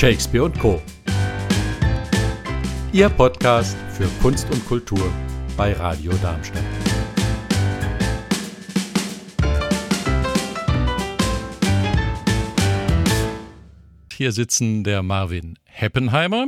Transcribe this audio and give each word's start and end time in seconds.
Shakespeare 0.00 0.44
und 0.44 0.58
Co. 0.58 0.80
Ihr 2.90 3.10
Podcast 3.10 3.76
für 3.90 4.08
Kunst 4.22 4.50
und 4.50 4.64
Kultur 4.64 5.12
bei 5.58 5.74
Radio 5.74 6.12
Darmstadt. 6.22 6.64
Hier 14.14 14.32
sitzen 14.32 14.84
der 14.84 15.02
Marvin 15.02 15.58
Heppenheimer 15.66 16.46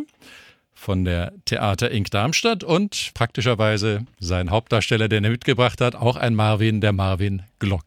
von 0.73 1.05
der 1.05 1.35
Theater 1.45 1.91
Inc. 1.91 2.11
Darmstadt 2.11 2.65
und 2.65 3.11
praktischerweise 3.13 4.07
sein 4.19 4.49
Hauptdarsteller, 4.49 5.11
den 5.11 5.25
er 5.25 5.31
mitgebracht 5.31 5.83
hat, 5.83 5.95
auch 5.95 6.17
ein 6.17 6.35
Marvin, 6.35 6.81
der 6.81 6.93
Marvin 6.93 7.43
Glock. 7.59 7.85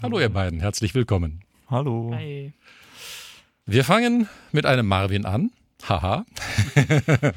Hallo 0.00 0.20
ihr 0.20 0.28
beiden, 0.28 0.60
herzlich 0.60 0.94
willkommen. 0.94 1.40
Hallo. 1.68 2.12
Hi. 2.14 2.52
Wir 3.70 3.84
fangen 3.84 4.30
mit 4.50 4.64
einem 4.64 4.86
Marvin 4.86 5.26
an. 5.26 5.50
Haha. 5.86 6.24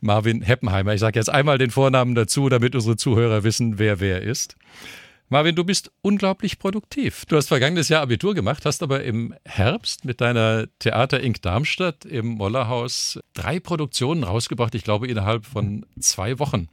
Marvin 0.00 0.40
Heppenheimer. 0.40 0.94
Ich 0.94 1.00
sage 1.00 1.18
jetzt 1.18 1.28
einmal 1.28 1.58
den 1.58 1.70
Vornamen 1.70 2.14
dazu, 2.14 2.48
damit 2.48 2.74
unsere 2.74 2.96
Zuhörer 2.96 3.44
wissen, 3.44 3.78
wer 3.78 4.00
wer 4.00 4.22
ist. 4.22 4.56
Marvin, 5.28 5.54
du 5.54 5.64
bist 5.64 5.92
unglaublich 6.00 6.58
produktiv. 6.58 7.26
Du 7.26 7.36
hast 7.36 7.48
vergangenes 7.48 7.90
Jahr 7.90 8.00
Abitur 8.00 8.34
gemacht, 8.34 8.64
hast 8.64 8.82
aber 8.82 9.04
im 9.04 9.34
Herbst 9.44 10.06
mit 10.06 10.22
deiner 10.22 10.68
Theater 10.78 11.20
Inc. 11.20 11.42
Darmstadt 11.42 12.06
im 12.06 12.28
Mollerhaus 12.28 13.20
drei 13.34 13.60
Produktionen 13.60 14.24
rausgebracht, 14.24 14.74
ich 14.74 14.82
glaube 14.82 15.08
innerhalb 15.08 15.44
von 15.44 15.84
zwei 16.00 16.38
Wochen. 16.38 16.70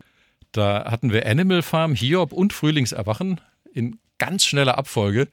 Da 0.53 0.90
hatten 0.90 1.12
wir 1.12 1.27
Animal 1.27 1.62
Farm, 1.62 1.93
Hiob 1.93 2.31
und 2.31 2.53
Frühlingserwachen 2.53 3.41
in 3.74 3.99
ganz 4.18 4.46
schneller 4.46 4.77
Abfolge. 4.77 5.27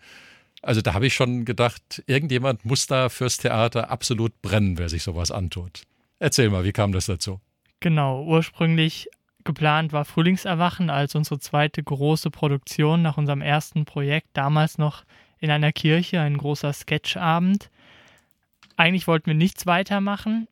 Also 0.66 0.82
da 0.82 0.94
habe 0.94 1.06
ich 1.06 1.14
schon 1.14 1.44
gedacht, 1.44 2.02
irgendjemand 2.08 2.64
muss 2.64 2.88
da 2.88 3.08
fürs 3.08 3.38
Theater 3.38 3.88
absolut 3.88 4.42
brennen, 4.42 4.78
wer 4.78 4.88
sich 4.88 5.04
sowas 5.04 5.30
antut. 5.30 5.82
Erzähl 6.18 6.50
mal, 6.50 6.64
wie 6.64 6.72
kam 6.72 6.90
das 6.90 7.06
dazu? 7.06 7.40
Genau, 7.78 8.24
ursprünglich 8.24 9.08
geplant 9.44 9.92
war 9.92 10.04
Frühlingserwachen 10.04 10.90
als 10.90 11.14
unsere 11.14 11.38
zweite 11.38 11.84
große 11.84 12.32
Produktion 12.32 13.00
nach 13.00 13.16
unserem 13.16 13.42
ersten 13.42 13.84
Projekt, 13.84 14.26
damals 14.32 14.76
noch 14.76 15.04
in 15.38 15.52
einer 15.52 15.70
Kirche, 15.70 16.20
ein 16.20 16.36
großer 16.36 16.72
Sketchabend. 16.72 17.70
Eigentlich 18.76 19.06
wollten 19.06 19.26
wir 19.26 19.34
nichts 19.34 19.66
weitermachen, 19.66 20.48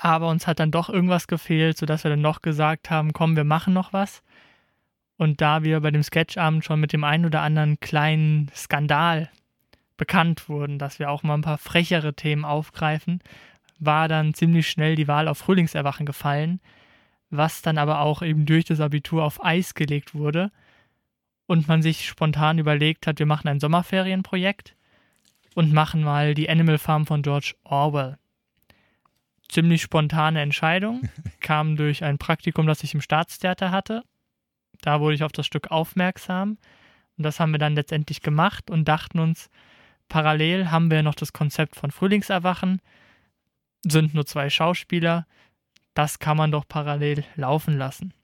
aber 0.00 0.28
uns 0.28 0.46
hat 0.46 0.60
dann 0.60 0.70
doch 0.70 0.88
irgendwas 0.88 1.26
gefehlt, 1.26 1.76
sodass 1.76 2.04
wir 2.04 2.12
dann 2.12 2.20
noch 2.20 2.40
gesagt 2.40 2.88
haben, 2.88 3.12
komm, 3.12 3.34
wir 3.34 3.42
machen 3.42 3.74
noch 3.74 3.92
was. 3.92 4.22
Und 5.18 5.40
da 5.40 5.64
wir 5.64 5.80
bei 5.80 5.90
dem 5.90 6.04
Sketchabend 6.04 6.64
schon 6.64 6.78
mit 6.78 6.92
dem 6.92 7.02
einen 7.02 7.26
oder 7.26 7.42
anderen 7.42 7.80
kleinen 7.80 8.50
Skandal 8.54 9.28
bekannt 9.96 10.48
wurden, 10.48 10.78
dass 10.78 11.00
wir 11.00 11.10
auch 11.10 11.24
mal 11.24 11.34
ein 11.34 11.42
paar 11.42 11.58
frechere 11.58 12.14
Themen 12.14 12.44
aufgreifen, 12.44 13.20
war 13.80 14.06
dann 14.06 14.32
ziemlich 14.32 14.70
schnell 14.70 14.94
die 14.94 15.08
Wahl 15.08 15.26
auf 15.26 15.38
Frühlingserwachen 15.38 16.06
gefallen, 16.06 16.60
was 17.30 17.62
dann 17.62 17.78
aber 17.78 18.00
auch 18.00 18.22
eben 18.22 18.46
durch 18.46 18.64
das 18.64 18.80
Abitur 18.80 19.24
auf 19.24 19.44
Eis 19.44 19.74
gelegt 19.74 20.14
wurde 20.14 20.52
und 21.46 21.66
man 21.66 21.82
sich 21.82 22.06
spontan 22.06 22.58
überlegt 22.58 23.08
hat, 23.08 23.18
wir 23.18 23.26
machen 23.26 23.48
ein 23.48 23.58
Sommerferienprojekt 23.58 24.76
und 25.56 25.72
machen 25.72 26.04
mal 26.04 26.34
die 26.34 26.48
Animal 26.48 26.78
Farm 26.78 27.06
von 27.06 27.22
George 27.22 27.56
Orwell. 27.64 28.18
Ziemlich 29.48 29.82
spontane 29.82 30.40
Entscheidung, 30.40 31.08
kam 31.40 31.76
durch 31.76 32.04
ein 32.04 32.18
Praktikum, 32.18 32.68
das 32.68 32.84
ich 32.84 32.94
im 32.94 33.00
Staatstheater 33.00 33.72
hatte 33.72 34.04
da 34.82 35.00
wurde 35.00 35.14
ich 35.14 35.24
auf 35.24 35.32
das 35.32 35.46
Stück 35.46 35.70
aufmerksam 35.70 36.58
und 37.16 37.24
das 37.24 37.40
haben 37.40 37.52
wir 37.52 37.58
dann 37.58 37.74
letztendlich 37.74 38.22
gemacht 38.22 38.70
und 38.70 38.86
dachten 38.86 39.18
uns, 39.18 39.50
parallel 40.08 40.70
haben 40.70 40.90
wir 40.90 41.02
noch 41.02 41.14
das 41.14 41.32
Konzept 41.32 41.76
von 41.76 41.90
Frühlingserwachen, 41.90 42.80
sind 43.86 44.14
nur 44.14 44.26
zwei 44.26 44.50
Schauspieler, 44.50 45.26
das 45.94 46.18
kann 46.20 46.36
man 46.36 46.52
doch 46.52 46.66
parallel 46.68 47.24
laufen 47.34 47.76
lassen. 47.76 48.14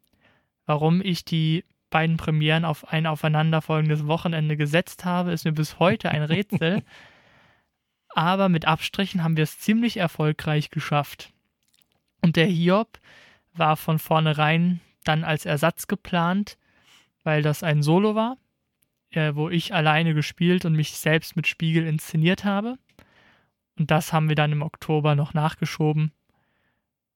Warum 0.67 1.01
ich 1.03 1.25
die 1.25 1.65
beiden 1.91 2.17
Premieren 2.17 2.65
auf 2.65 2.89
ein 2.89 3.07
aufeinanderfolgendes 3.07 4.07
Wochenende 4.07 4.57
gesetzt 4.57 5.05
habe, 5.05 5.33
ist 5.33 5.45
mir 5.45 5.53
bis 5.53 5.79
heute 5.79 6.11
ein 6.11 6.23
Rätsel. 6.23 6.83
Aber 8.09 8.49
mit 8.49 8.65
Abstrichen 8.65 9.23
haben 9.23 9.37
wir 9.37 9.43
es 9.43 9.59
ziemlich 9.59 9.97
erfolgreich 9.97 10.71
geschafft. 10.71 11.33
Und 12.21 12.37
der 12.37 12.47
Hiob 12.47 12.99
war 13.55 13.77
von 13.77 13.99
vornherein 13.99 14.81
dann 15.05 15.25
als 15.25 15.47
Ersatz 15.47 15.87
geplant, 15.87 16.59
weil 17.23 17.43
das 17.43 17.63
ein 17.63 17.83
Solo 17.83 18.15
war, 18.15 18.37
äh, 19.11 19.35
wo 19.35 19.49
ich 19.49 19.75
alleine 19.75 20.15
gespielt 20.15 20.65
und 20.65 20.75
mich 20.75 20.93
selbst 20.93 21.37
mit 21.37 21.47
Spiegel 21.47 21.87
inszeniert 21.87 22.45
habe. 22.45 22.79
Und 23.79 23.91
das 23.91 24.13
haben 24.13 24.29
wir 24.29 24.37
dann 24.37 24.53
im 24.53 24.63
Oktober 24.63 25.15
noch 25.15 25.35
nachgeschoben 25.35 26.13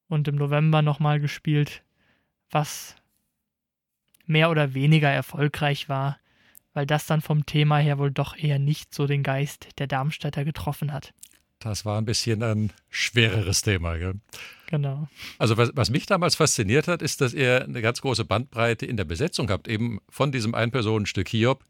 und 0.08 0.26
im 0.28 0.36
November 0.36 0.82
nochmal 0.82 1.20
gespielt, 1.20 1.82
was 2.50 2.96
mehr 4.26 4.50
oder 4.50 4.74
weniger 4.74 5.10
erfolgreich 5.10 5.88
war, 5.88 6.18
weil 6.72 6.86
das 6.86 7.06
dann 7.06 7.20
vom 7.20 7.46
Thema 7.46 7.78
her 7.78 7.98
wohl 7.98 8.10
doch 8.10 8.36
eher 8.36 8.58
nicht 8.58 8.94
so 8.94 9.06
den 9.06 9.22
Geist 9.22 9.68
der 9.78 9.86
Darmstädter 9.86 10.44
getroffen 10.44 10.92
hat. 10.92 11.14
Das 11.58 11.84
war 11.84 11.98
ein 11.98 12.04
bisschen 12.04 12.42
ein 12.42 12.72
schwereres 12.88 13.62
Thema. 13.62 13.96
Gell? 13.96 14.14
Genau. 14.66 15.08
Also 15.38 15.56
was, 15.56 15.70
was, 15.74 15.90
mich 15.90 16.06
damals 16.06 16.36
fasziniert 16.36 16.86
hat, 16.88 17.02
ist, 17.02 17.20
dass 17.20 17.34
ihr 17.34 17.64
eine 17.64 17.82
ganz 17.82 18.00
große 18.00 18.24
Bandbreite 18.24 18.86
in 18.86 18.96
der 18.96 19.04
Besetzung 19.04 19.50
habt, 19.50 19.66
eben 19.66 20.00
von 20.08 20.30
diesem 20.30 20.54
Ein-Personen-Stück 20.54 21.28
Hiob 21.28 21.64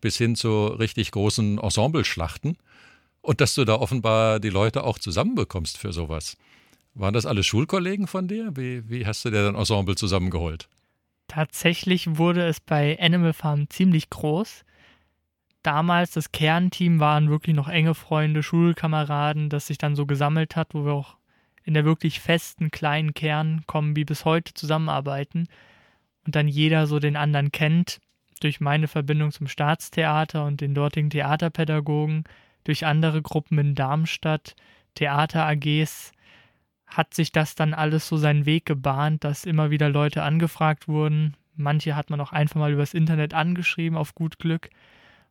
bis 0.00 0.16
hin 0.16 0.34
zu 0.34 0.68
richtig 0.68 1.10
großen 1.12 1.58
Ensembleschlachten 1.58 2.56
und 3.20 3.40
dass 3.40 3.54
du 3.54 3.64
da 3.64 3.74
offenbar 3.74 4.40
die 4.40 4.48
Leute 4.48 4.84
auch 4.84 4.98
zusammenbekommst 4.98 5.78
für 5.78 5.92
sowas. 5.92 6.36
Waren 6.94 7.14
das 7.14 7.26
alle 7.26 7.44
Schulkollegen 7.44 8.06
von 8.06 8.26
dir? 8.26 8.56
Wie, 8.56 8.88
wie 8.88 9.06
hast 9.06 9.24
du 9.24 9.30
dir 9.30 9.44
dein 9.44 9.54
Ensemble 9.54 9.94
zusammengeholt? 9.94 10.68
Tatsächlich 11.28 12.16
wurde 12.18 12.48
es 12.48 12.58
bei 12.58 12.98
Animal 12.98 13.32
Farm 13.32 13.70
ziemlich 13.70 14.10
groß 14.10 14.64
damals 15.62 16.12
das 16.12 16.32
Kernteam 16.32 17.00
waren 17.00 17.30
wirklich 17.30 17.54
noch 17.54 17.68
enge 17.68 17.94
Freunde, 17.94 18.42
Schulkameraden, 18.42 19.48
das 19.48 19.66
sich 19.66 19.78
dann 19.78 19.96
so 19.96 20.06
gesammelt 20.06 20.56
hat, 20.56 20.74
wo 20.74 20.84
wir 20.84 20.92
auch 20.92 21.16
in 21.64 21.74
der 21.74 21.84
wirklich 21.84 22.20
festen 22.20 22.70
kleinen 22.70 23.14
Kernkombi 23.14 24.04
bis 24.04 24.24
heute 24.24 24.54
zusammenarbeiten 24.54 25.48
und 26.26 26.34
dann 26.34 26.48
jeder 26.48 26.86
so 26.86 26.98
den 26.98 27.16
anderen 27.16 27.52
kennt 27.52 28.00
durch 28.40 28.60
meine 28.60 28.88
Verbindung 28.88 29.32
zum 29.32 29.46
Staatstheater 29.46 30.46
und 30.46 30.60
den 30.60 30.74
dortigen 30.74 31.10
Theaterpädagogen, 31.10 32.24
durch 32.64 32.86
andere 32.86 33.20
Gruppen 33.20 33.58
in 33.58 33.74
Darmstadt, 33.74 34.56
Theater 34.94 35.46
AGs, 35.46 36.12
hat 36.86 37.14
sich 37.14 37.32
das 37.32 37.54
dann 37.54 37.74
alles 37.74 38.08
so 38.08 38.16
seinen 38.16 38.46
Weg 38.46 38.66
gebahnt, 38.66 39.24
dass 39.24 39.44
immer 39.44 39.70
wieder 39.70 39.88
Leute 39.88 40.22
angefragt 40.22 40.88
wurden. 40.88 41.36
Manche 41.54 41.94
hat 41.94 42.10
man 42.10 42.20
auch 42.20 42.32
einfach 42.32 42.56
mal 42.56 42.72
übers 42.72 42.94
Internet 42.94 43.34
angeschrieben, 43.34 43.96
auf 43.96 44.14
gut 44.14 44.38
Glück 44.38 44.70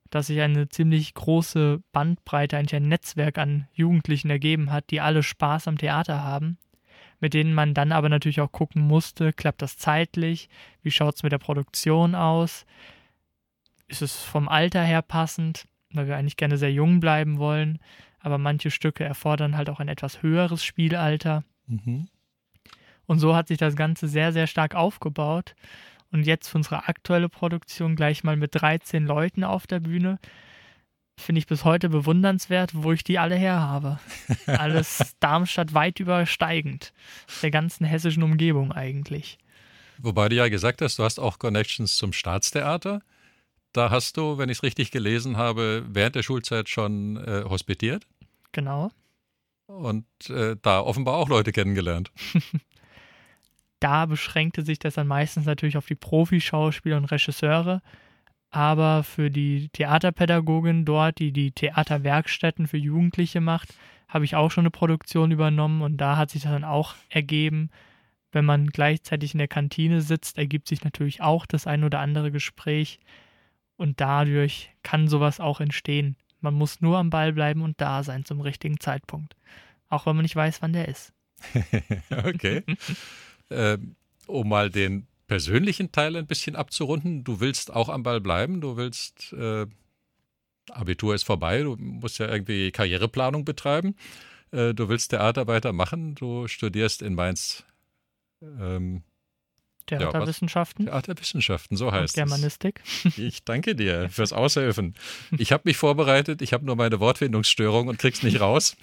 dass 0.10 0.28
sich 0.28 0.42
eine 0.42 0.70
ziemlich 0.70 1.14
große 1.14 1.82
Bandbreite, 1.92 2.58
eigentlich 2.58 2.76
ein 2.76 2.88
Netzwerk 2.88 3.38
an 3.38 3.68
Jugendlichen 3.74 4.30
ergeben 4.30 4.72
hat, 4.72 4.90
die 4.90 5.02
alle 5.02 5.24
Spaß 5.24 5.68
am 5.68 5.78
Theater 5.78 6.24
haben, 6.24 6.58
mit 7.20 7.34
denen 7.34 7.54
man 7.54 7.74
dann 7.74 7.92
aber 7.92 8.10
natürlich 8.10 8.42
auch 8.42 8.52
gucken 8.52 8.82
musste, 8.82 9.34
klappt 9.34 9.62
das 9.62 9.78
zeitlich, 9.78 10.50
wie 10.82 10.92
schaut 10.92 11.16
es 11.16 11.24
mit 11.24 11.32
der 11.32 11.38
Produktion 11.38 12.16
aus, 12.16 12.66
ist 13.88 14.02
es 14.02 14.22
vom 14.22 14.48
Alter 14.48 14.84
her 14.84 15.02
passend, 15.02 15.66
weil 15.94 16.08
wir 16.08 16.18
eigentlich 16.18 16.38
gerne 16.38 16.58
sehr 16.58 16.72
jung 16.72 17.00
bleiben 17.00 17.38
wollen, 17.38 17.80
aber 18.20 18.38
manche 18.38 18.72
Stücke 18.72 19.04
erfordern 19.04 19.58
halt 19.58 19.70
auch 19.70 19.80
ein 19.80 19.88
etwas 19.88 20.22
höheres 20.22 20.64
Spielalter. 20.64 21.44
Mhm. 21.68 22.08
Und 23.06 23.20
so 23.20 23.36
hat 23.36 23.48
sich 23.48 23.58
das 23.58 23.76
Ganze 23.76 24.08
sehr, 24.08 24.32
sehr 24.34 24.46
stark 24.46 24.76
aufgebaut 24.76 25.56
und 26.12 26.26
jetzt 26.26 26.50
für 26.50 26.58
unsere 26.58 26.88
aktuelle 26.88 27.30
Produktion 27.30 27.96
gleich 27.96 28.24
mal 28.24 28.36
mit 28.36 28.56
13 28.56 29.06
Leuten 29.06 29.44
auf 29.44 29.68
der 29.68 29.80
Bühne. 29.80 30.20
Finde 31.18 31.40
ich 31.40 31.48
bis 31.48 31.66
heute 31.66 31.90
bewundernswert, 31.90 32.72
wo 32.74 32.94
ich 32.94 33.04
die 33.04 33.20
alle 33.20 33.36
her 33.36 33.60
habe. 33.60 34.00
Alles 34.46 35.16
Darmstadt 35.20 35.74
weit 35.74 36.00
übersteigend. 36.00 36.94
Der 37.42 37.52
ganzen 37.52 37.86
hessischen 37.86 38.24
Umgebung 38.24 38.72
eigentlich. 38.72 39.38
Wobei 39.98 40.30
du 40.30 40.36
ja 40.38 40.48
gesagt 40.48 40.82
hast, 40.82 40.98
du 40.98 41.04
hast 41.04 41.20
auch 41.20 41.38
Connections 41.38 41.98
zum 41.98 42.14
Staatstheater. 42.14 43.02
Da 43.74 43.92
hast 43.92 44.16
du, 44.16 44.38
wenn 44.38 44.50
ich 44.50 44.60
es 44.60 44.64
richtig 44.64 44.92
gelesen 44.92 45.36
habe, 45.36 45.84
während 45.90 46.16
der 46.16 46.24
Schulzeit 46.24 46.70
schon 46.70 47.18
äh, 47.18 47.44
hospitiert. 47.44 48.08
Genau. 48.54 48.92
Und 49.68 50.06
äh, 50.30 50.56
da 50.62 50.80
offenbar 50.80 51.16
auch 51.16 51.30
Leute 51.30 51.52
kennengelernt. 51.52 52.12
Da 53.80 54.06
beschränkte 54.06 54.64
sich 54.64 54.80
das 54.80 54.96
dann 54.96 55.08
meistens 55.08 55.46
natürlich 55.46 55.78
auf 55.78 55.88
die 55.88 55.96
Profischauspieler 55.96 56.98
und 56.98 57.06
Regisseure. 57.06 57.82
Aber 58.52 59.04
für 59.04 59.30
die 59.30 59.70
Theaterpädagogin 59.70 60.86
dort, 60.86 61.20
die 61.20 61.32
die 61.32 61.52
Theaterwerkstätten 61.52 62.68
für 62.68 62.78
Jugendliche 62.78 63.42
macht, 63.42 63.74
habe 64.08 64.26
ich 64.26 64.36
auch 64.36 64.50
schon 64.50 64.64
eine 64.64 64.72
Produktion 64.72 65.32
übernommen 65.32 65.82
und 65.82 65.98
da 65.98 66.18
hat 66.18 66.32
sich 66.32 66.42
das 66.42 66.52
dann 66.52 66.64
auch 66.64 66.96
ergeben. 67.10 67.70
Wenn 68.32 68.46
man 68.46 68.68
gleichzeitig 68.68 69.34
in 69.34 69.38
der 69.38 69.48
Kantine 69.48 70.02
sitzt, 70.02 70.38
ergibt 70.38 70.68
sich 70.68 70.84
natürlich 70.84 71.22
auch 71.22 71.46
das 71.46 71.68
ein 71.68 71.84
oder 71.84 72.00
andere 72.00 72.32
Gespräch 72.32 73.00
und 73.78 74.02
dadurch 74.02 74.72
kann 74.84 75.08
sowas 75.08 75.40
auch 75.40 75.62
entstehen. 75.62 76.16
Man 76.42 76.54
muss 76.54 76.82
nur 76.82 76.98
am 76.98 77.10
Ball 77.12 77.34
bleiben 77.34 77.62
und 77.62 77.80
da 77.82 78.04
sein 78.04 78.26
zum 78.26 78.42
richtigen 78.42 78.80
Zeitpunkt. 78.80 79.36
auch 79.90 80.06
wenn 80.06 80.16
man 80.16 80.24
nicht 80.24 80.36
weiß, 80.36 80.62
wann 80.62 80.74
der 80.74 80.88
ist. 80.88 81.14
okay. 82.10 82.64
ähm, 83.50 83.96
um 84.28 84.50
mal 84.50 84.70
den 84.70 85.08
persönlichen 85.28 85.92
Teil 85.92 86.16
ein 86.16 86.28
bisschen 86.28 86.56
abzurunden, 86.56 87.24
du 87.24 87.40
willst 87.40 87.72
auch 87.74 87.90
am 87.90 88.04
Ball 88.04 88.20
bleiben, 88.20 88.62
du 88.62 88.78
willst, 88.78 89.34
äh, 89.34 89.68
Abitur 90.72 91.16
ist 91.16 91.24
vorbei, 91.24 91.62
du 91.62 91.76
musst 91.78 92.20
ja 92.20 92.28
irgendwie 92.28 92.72
Karriereplanung 92.72 93.46
betreiben, 93.46 93.96
äh, 94.52 94.74
du 94.74 94.90
willst 94.90 95.12
Theater 95.12 95.48
weitermachen, 95.48 96.16
du 96.16 96.48
studierst 96.48 97.02
in 97.02 97.16
Mainz. 97.16 97.64
Ähm, 98.42 99.04
Theaterwissenschaften. 99.98 100.86
Ja, 100.88 101.02
Theaterwissenschaften, 101.02 101.78
so 101.78 101.92
heißt 101.92 102.16
Germanistik. 102.16 102.82
es. 103.06 103.18
Ich 103.30 103.44
danke 103.44 103.76
dir 103.76 104.10
fürs 104.10 104.34
Aushelfen. 104.34 104.96
Ich 105.38 105.52
habe 105.52 105.64
mich 105.66 105.78
vorbereitet, 105.78 106.42
ich 106.42 106.54
habe 106.54 106.66
nur 106.66 106.76
meine 106.76 107.00
Wortfindungsstörung 107.00 107.88
und 107.88 108.00
krieg's 108.00 108.24
nicht 108.24 108.40
raus. 108.40 108.76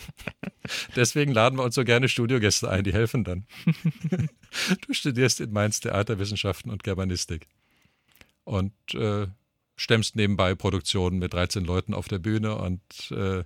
Deswegen 0.95 1.33
laden 1.33 1.59
wir 1.59 1.65
uns 1.65 1.75
so 1.75 1.85
gerne 1.85 2.09
Studiogäste 2.09 2.69
ein, 2.71 2.85
die 2.85 2.93
helfen 2.93 3.25
dann. 3.25 3.47
Du 4.87 4.95
studierst 4.95 5.41
in 5.41 5.53
Mainz 5.53 5.81
Theaterwissenschaften 5.81 6.71
und 6.71 6.83
Germanistik 6.83 7.47
und 8.45 8.73
äh, 8.95 9.27
stemmst 9.77 10.17
nebenbei 10.17 10.55
Produktionen 10.55 11.19
mit 11.19 11.35
13 11.35 11.65
Leuten 11.65 11.93
auf 11.93 12.09
der 12.09 12.19
Bühne 12.19 12.57
und 12.57 12.81
äh, 13.11 13.45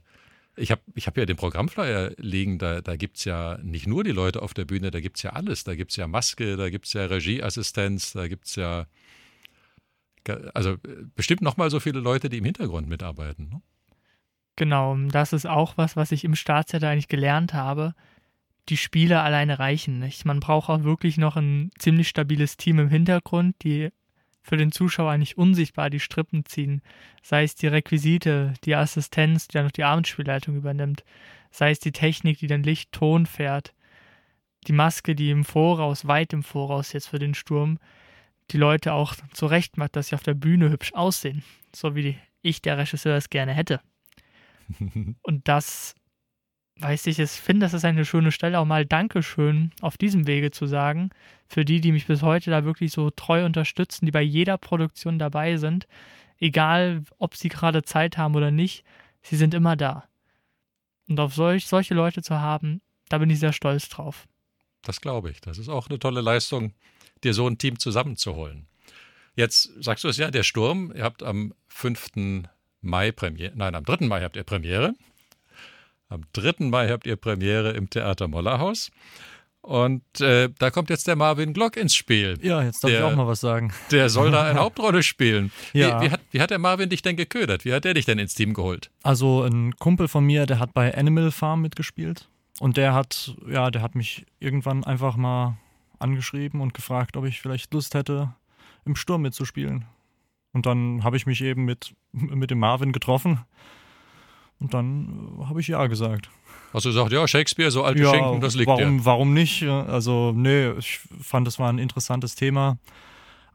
ich 0.61 0.71
habe 0.71 0.83
ich 0.95 1.07
hab 1.07 1.17
ja 1.17 1.27
den 1.27 1.37
Programmflyer 1.37 2.12
liegen, 2.19 2.59
da, 2.59 2.81
da 2.81 2.97
gibt 2.97 3.17
es 3.17 3.25
ja 3.25 3.59
nicht 3.62 3.87
nur 3.87 4.05
die 4.05 4.12
Leute 4.12 4.43
auf 4.43 4.55
der 4.55 4.65
Bühne, 4.65 4.91
da 4.91 5.01
gibt 5.01 5.17
es 5.17 5.23
ja 5.23 5.31
alles. 5.31 5.65
Da 5.65 5.75
gibt 5.75 5.91
es 5.91 5.97
ja 5.97 6.07
Maske, 6.07 6.57
da 6.57 6.71
gibt 6.71 6.87
es 6.87 6.93
ja 6.93 7.07
Regieassistenz, 7.07 8.12
da 8.12 8.29
gibt 8.29 8.47
es 8.47 8.57
ja 8.57 8.87
also 10.55 10.77
bestimmt 11.15 11.43
nochmal 11.43 11.71
so 11.71 11.81
viele 11.81 12.01
Leute, 12.01 12.29
die 12.29 12.39
im 12.39 12.45
Hintergrund 12.45 12.89
mitarbeiten. 12.89 13.49
Ne? 13.49 13.62
Genau, 14.57 14.97
das 15.09 15.33
ist 15.33 15.47
auch 15.47 15.77
was, 15.79 15.97
was 15.97 16.12
ich 16.12 16.25
im 16.25 16.35
Staatstheater 16.35 16.89
eigentlich 16.89 17.09
gelernt 17.09 17.55
habe. 17.55 17.95
Die 18.69 18.77
Spiele 18.77 19.23
alleine 19.23 19.59
reichen 19.59 19.99
nicht. 19.99 20.25
Man 20.25 20.41
braucht 20.41 20.69
auch 20.69 20.85
wirklich 20.85 21.17
noch 21.17 21.37
ein 21.37 21.71
ziemlich 21.79 22.09
stabiles 22.09 22.57
Team 22.57 22.79
im 22.79 22.89
Hintergrund, 22.89 23.57
die 23.62 23.91
für 24.50 24.56
den 24.56 24.73
Zuschauer 24.73 25.17
nicht 25.17 25.38
unsichtbar 25.38 25.91
die 25.91 26.00
Strippen 26.00 26.44
ziehen. 26.44 26.82
Sei 27.23 27.44
es 27.44 27.55
die 27.55 27.69
Requisite, 27.69 28.55
die 28.64 28.75
Assistenz, 28.75 29.47
die 29.47 29.52
dann 29.52 29.67
noch 29.67 29.70
die 29.70 29.85
Abendspielleitung 29.85 30.56
übernimmt. 30.56 31.05
Sei 31.52 31.70
es 31.70 31.79
die 31.79 31.93
Technik, 31.93 32.41
die 32.41 32.49
dann 32.49 32.64
Licht, 32.64 32.91
Ton 32.91 33.26
fährt. 33.26 33.73
Die 34.67 34.73
Maske, 34.73 35.14
die 35.14 35.31
im 35.31 35.44
Voraus, 35.44 36.08
weit 36.08 36.32
im 36.32 36.43
Voraus 36.43 36.93
jetzt 36.93 37.06
für 37.06 37.20
den 37.20 37.35
Sturm, 37.35 37.79
die 38.50 38.56
Leute 38.56 38.93
auch 38.93 39.14
zurecht 39.32 39.76
macht, 39.76 39.94
dass 39.94 40.08
sie 40.08 40.17
auf 40.17 40.25
der 40.25 40.35
Bühne 40.35 40.69
hübsch 40.69 40.94
aussehen. 40.94 41.44
So 41.73 41.94
wie 41.94 42.19
ich, 42.43 42.61
der 42.61 42.76
Regisseur, 42.76 43.17
es 43.17 43.31
gerne 43.31 43.55
hätte. 43.55 43.81
Und 45.23 45.47
das 45.47 45.94
weiß 46.81 47.06
ich, 47.06 47.19
ich 47.19 47.31
finde, 47.31 47.67
das 47.67 47.75
ist 47.75 47.85
eine 47.85 48.05
schöne 48.05 48.32
Stelle, 48.32 48.59
auch 48.59 48.65
mal 48.65 48.87
Dankeschön 48.87 49.73
auf 49.81 49.99
diesem 49.99 50.27
Wege 50.27 50.50
zu 50.50 50.67
sagen. 50.67 51.11
Für 51.49 51.65
die, 51.65 51.81
die 51.81 51.93
mich 51.93 52.06
bis 52.06 52.23
heute 52.23 52.50
da 52.50 52.65
wirklich 52.65 52.93
so 52.93 53.11
treu 53.11 53.44
unterstützen, 53.44 54.06
die 54.06 54.12
bei 54.12 54.23
jeder 54.23 54.59
Produktion 54.59 55.19
dabei 55.19 55.56
sind. 55.56 55.87
Egal, 56.38 57.05
ob 57.19 57.37
sie 57.37 57.49
gerade 57.49 57.82
Zeit 57.82 58.17
haben 58.17 58.35
oder 58.35 58.50
nicht, 58.50 58.85
sie 59.23 59.37
sind 59.37 59.55
immer 59.55 59.77
da. 59.77 60.05
Und 61.09 61.19
auf 61.21 61.35
solch, 61.35 61.67
solche 61.67 61.94
Leute 61.94 62.23
zu 62.23 62.41
haben, 62.41 62.81
da 63.09 63.19
bin 63.19 63.31
ich 63.31 63.41
sehr 63.41 63.53
stolz 63.53 63.88
drauf. 63.88 64.26
Das 64.83 65.00
glaube 65.00 65.31
ich. 65.31 65.41
Das 65.41 65.59
ist 65.59 65.69
auch 65.69 65.88
eine 65.88 65.99
tolle 65.99 66.21
Leistung, 66.21 66.73
dir 67.25 67.35
so 67.35 67.47
ein 67.47 67.59
Team 67.59 67.79
zusammenzuholen. 67.79 68.67
Jetzt 69.35 69.71
sagst 69.83 70.05
du 70.05 70.09
es 70.09 70.17
ja, 70.17 70.31
der 70.31 70.43
Sturm, 70.43 70.93
ihr 70.94 71.05
habt 71.05 71.23
am 71.23 71.55
5. 71.69 72.44
Mai 72.81 73.12
Premiere, 73.12 73.53
nein, 73.55 73.75
am 73.75 73.85
3. 73.85 74.06
Mai 74.06 74.23
habt 74.23 74.37
ihr 74.37 74.44
Premiere. 74.44 74.94
Am 76.11 76.25
3. 76.33 76.67
Mai 76.67 76.89
habt 76.89 77.07
ihr 77.07 77.15
Premiere 77.15 77.71
im 77.71 77.89
Theater 77.89 78.27
Mollerhaus. 78.27 78.91
Und 79.62 80.21
äh, 80.21 80.49
da 80.59 80.71
kommt 80.71 80.91
jetzt 80.91 81.07
der 81.07 81.15
Marvin 81.15 81.53
Glock 81.53 81.77
ins 81.77 81.95
Spiel. 81.95 82.37
Ja, 82.43 82.62
jetzt 82.62 82.83
darf 82.83 82.91
der, 82.91 83.01
ich 83.01 83.05
auch 83.05 83.15
mal 83.15 83.27
was 83.27 83.41
sagen. 83.41 83.73
Der 83.93 84.09
soll 84.09 84.33
da 84.33 84.43
eine 84.43 84.59
Hauptrolle 84.61 85.03
spielen. 85.03 85.53
Ja. 85.73 86.01
Wie, 86.01 86.07
wie, 86.07 86.11
hat, 86.11 86.21
wie 86.33 86.41
hat 86.41 86.51
der 86.51 86.59
Marvin 86.59 86.89
dich 86.89 87.03
denn 87.03 87.17
geködert? 87.17 87.65
Wie 87.65 87.73
hat 87.73 87.85
der 87.85 87.95
dich 87.95 88.07
denn 88.07 88.19
ins 88.19 88.35
Team 88.35 88.55
geholt? 88.55 88.91
Also 89.03 89.43
ein 89.45 89.77
Kumpel 89.77 90.09
von 90.09 90.25
mir, 90.25 90.47
der 90.47 90.59
hat 90.59 90.75
bei 90.75 90.97
Animal 90.97 91.31
Farm 91.31 91.62
mitgespielt. 91.62 92.29
Und 92.59 92.77
der 92.77 92.93
hat, 92.93 93.37
ja, 93.49 93.71
der 93.71 93.83
hat 93.83 93.95
mich 93.95 94.27
irgendwann 94.41 94.83
einfach 94.83 95.17
mal 95.17 95.59
angeschrieben 96.01 96.61
und 96.61 96.75
gefragt, 96.75 97.17
ob 97.17 97.25
ich 97.25 97.41
vielleicht 97.41 97.73
Lust 97.73 97.95
hätte, 97.95 98.35
im 98.85 98.97
Sturm 98.97 99.23
mitzuspielen. 99.23 99.85
Und 100.53 100.67
dann 100.67 101.05
habe 101.05 101.17
ich 101.17 101.27
mich 101.27 101.43
eben 101.43 101.65
mit, 101.65 101.95
mit 102.12 102.51
dem 102.51 102.59
Marvin 102.59 102.93
getroffen 102.93 103.41
und 104.61 104.75
dann 104.75 105.39
äh, 105.41 105.47
habe 105.47 105.61
ich 105.61 105.69
ja 105.69 105.87
gesagt. 105.87 106.31
Hast 106.73 106.85
du 106.85 106.91
gesagt, 106.91 107.12
ja, 107.12 107.27
Shakespeare, 107.27 107.71
so 107.71 107.83
alte 107.83 108.03
ja, 108.03 108.11
Schinken, 108.11 108.41
das 108.41 108.55
liegt 108.55 108.69
warum, 108.69 108.99
dir. 108.99 109.05
Warum 109.05 109.35
nicht? 109.35 109.65
Also, 109.65 110.33
nee, 110.37 110.71
ich 110.73 111.01
fand, 111.21 111.47
das 111.47 111.59
war 111.59 111.73
ein 111.73 111.79
interessantes 111.79 112.37
Thema. 112.37 112.79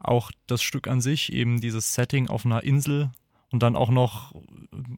Auch 0.00 0.30
das 0.46 0.62
Stück 0.62 0.86
an 0.86 1.00
sich, 1.00 1.32
eben 1.32 1.60
dieses 1.60 1.94
Setting 1.94 2.28
auf 2.28 2.44
einer 2.44 2.62
Insel 2.62 3.10
und 3.50 3.62
dann 3.62 3.74
auch 3.74 3.90
noch 3.90 4.34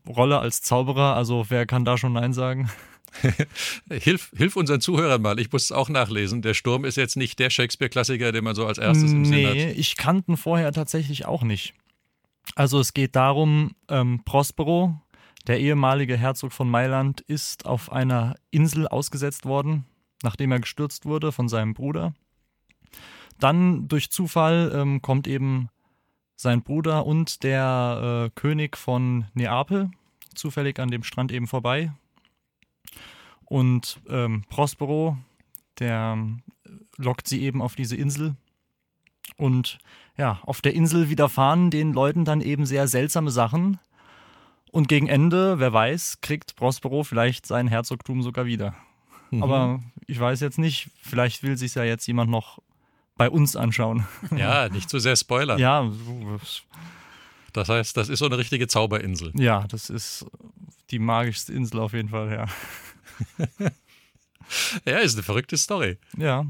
Rolle 0.09 0.41
als 0.41 0.63
Zauberer. 0.63 1.15
Also, 1.15 1.47
wer 1.49 1.67
kann 1.67 1.85
da 1.85 1.97
schon 1.97 2.15
Nein 2.15 2.33
sagen? 2.33 2.69
hilf, 3.91 4.33
hilf 4.37 4.57
unseren 4.57 4.81
Zuhörern 4.81 5.23
mal, 5.23 5.39
ich 5.39 5.53
muss 5.53 5.65
es 5.65 5.73
auch 5.73 5.89
nachlesen. 5.89 6.43
Der 6.43 6.55
Sturm 6.55 6.85
ist 6.85 6.97
jetzt 6.97 7.17
nicht 7.17 7.39
der 7.39 7.51
Shakespeare-Klassiker, 7.51 8.33
den 8.33 8.45
man 8.45 8.55
so 8.55 8.67
als 8.67 8.79
erstes 8.79 9.13
im 9.13 9.23
nee, 9.23 9.29
Sinn 9.29 9.47
hat. 9.47 9.55
Nee, 9.55 9.71
ich 9.73 9.97
kannte 9.97 10.33
ihn 10.33 10.37
vorher 10.37 10.73
tatsächlich 10.73 11.27
auch 11.27 11.43
nicht. 11.43 11.75
Also 12.55 12.81
es 12.81 12.95
geht 12.95 13.17
darum, 13.17 13.73
ähm, 13.89 14.23
Prospero, 14.25 15.01
der 15.49 15.61
ehemalige 15.61 16.17
Herzog 16.17 16.53
von 16.53 16.71
Mailand 16.71 17.23
ist 17.23 17.65
auf 17.65 17.91
einer 17.91 18.37
Insel 18.51 18.87
ausgesetzt 18.87 19.47
worden, 19.47 19.87
nachdem 20.23 20.53
er 20.53 20.61
gestürzt 20.61 21.07
wurde 21.07 21.33
von 21.33 21.49
seinem 21.49 21.73
Bruder. 21.75 22.13
Dann 23.41 23.89
durch 23.89 24.11
Zufall 24.11 24.71
ähm, 24.75 25.01
kommt 25.01 25.27
eben 25.27 25.71
sein 26.37 26.63
Bruder 26.63 27.07
und 27.07 27.43
der 27.43 28.27
äh, 28.27 28.31
König 28.39 28.77
von 28.77 29.25
Neapel 29.33 29.91
zufällig 30.35 30.79
an 30.79 30.91
dem 30.91 31.03
Strand 31.03 31.33
eben 31.33 31.47
vorbei. 31.47 31.93
Und 33.45 34.01
ähm, 34.09 34.45
Prospero, 34.51 35.17
der 35.79 36.19
äh, 36.65 36.71
lockt 36.97 37.27
sie 37.27 37.43
eben 37.43 37.63
auf 37.63 37.75
diese 37.75 37.97
Insel. 37.97 38.37
Und 39.37 39.79
ja, 40.17 40.41
auf 40.43 40.61
der 40.61 40.75
Insel 40.75 41.09
widerfahren 41.09 41.71
den 41.71 41.93
Leuten 41.93 42.25
dann 42.25 42.41
eben 42.41 42.67
sehr 42.67 42.87
seltsame 42.87 43.31
Sachen, 43.31 43.79
und 44.71 44.89
gegen 44.89 45.09
Ende, 45.09 45.59
wer 45.59 45.73
weiß, 45.73 46.21
kriegt 46.21 46.57
Prospero 46.57 47.03
vielleicht 47.03 47.47
sein 47.47 47.69
Herzogtum 47.69 48.23
sogar 48.23 48.47
wieder. 48.47 48.75
Mhm. 49.31 49.43
Aber 49.43 49.81
ich 50.07 50.19
weiß 50.19 50.41
jetzt 50.41 50.59
nicht, 50.59 50.91
vielleicht 51.01 51.43
will 51.43 51.57
sich 51.57 51.75
ja 51.75 51.85
jetzt 51.85 52.07
jemand 52.07 52.31
noch 52.31 52.61
bei 53.17 53.29
uns 53.29 53.57
anschauen. 53.57 54.07
Ja, 54.37 54.69
nicht 54.69 54.89
zu 54.89 54.99
sehr 54.99 55.17
spoilern. 55.17 55.59
Ja. 55.59 55.91
Das 57.53 57.69
heißt, 57.69 57.97
das 57.97 58.09
ist 58.09 58.21
so 58.21 58.27
eine 58.27 58.39
richtige 58.39 58.69
Zauberinsel. 58.69 59.33
Ja, 59.35 59.67
das 59.69 59.91
ist 59.91 60.27
die 60.91 60.99
magischste 60.99 61.53
Insel 61.53 61.81
auf 61.81 61.93
jeden 61.93 62.09
Fall, 62.09 62.31
ja. 62.31 62.47
ja, 64.87 64.99
ist 64.99 65.15
eine 65.15 65.23
verrückte 65.23 65.59
Story. 65.59 65.99
Ja. 66.17 66.47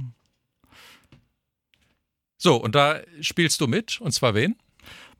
So, 2.37 2.57
und 2.57 2.75
da 2.75 3.01
spielst 3.21 3.61
du 3.61 3.67
mit, 3.67 4.01
und 4.01 4.13
zwar 4.13 4.35
wen? 4.35 4.57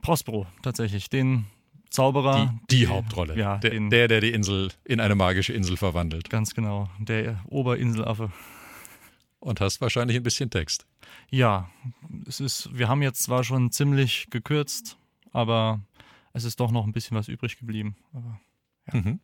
Prospero, 0.03 0.47
tatsächlich. 0.63 1.11
Den 1.11 1.47
Zauberer. 1.91 2.59
Die, 2.71 2.77
die 2.77 2.87
Hauptrolle. 2.89 3.37
Ja, 3.37 3.59
der, 3.59 3.71
den, 3.71 3.91
der, 3.91 4.09
der 4.09 4.21
die 4.21 4.31
Insel 4.31 4.71
in 4.85 5.01
eine 5.01 5.15
magische 5.15 5.53
Insel 5.53 5.77
verwandelt. 5.77 6.31
Ganz 6.31 6.55
genau. 6.55 6.89
Der 6.99 7.41
Oberinselaffe. 7.49 8.33
Und 9.41 9.61
hast 9.61 9.81
wahrscheinlich 9.81 10.17
ein 10.17 10.23
bisschen 10.23 10.51
Text. 10.51 10.87
Ja, 11.31 11.71
es 12.27 12.41
ist, 12.41 12.71
wir 12.73 12.89
haben 12.89 13.03
jetzt 13.03 13.23
zwar 13.23 13.45
schon 13.45 13.71
ziemlich 13.71 14.27
gekürzt, 14.31 14.99
aber 15.33 15.81
es 16.33 16.45
ist 16.45 16.61
doch 16.61 16.71
noch 16.71 16.87
ein 16.87 16.93
bisschen 16.93 17.17
was 17.17 17.29
übrig 17.29 17.59
geblieben. 17.59 17.97
Aber, 18.13 18.41
ja. 18.93 19.01
mhm. 19.01 19.21